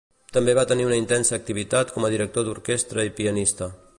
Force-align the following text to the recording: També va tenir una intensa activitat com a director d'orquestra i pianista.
També 0.35 0.53
va 0.59 0.63
tenir 0.71 0.87
una 0.87 0.97
intensa 1.01 1.35
activitat 1.37 1.93
com 1.97 2.07
a 2.07 2.11
director 2.15 2.47
d'orquestra 2.49 3.09
i 3.11 3.15
pianista. 3.21 3.73